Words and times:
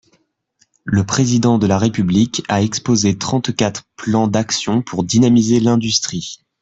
Le 0.83 1.03
Président 1.05 1.59
de 1.59 1.67
la 1.67 1.77
République 1.77 2.41
a 2.49 2.63
exposé 2.63 3.19
trente-quatre 3.19 3.83
plans 3.95 4.27
d’actions 4.27 4.81
pour 4.81 5.03
dynamiser 5.03 5.59
l’industrie. 5.59 6.39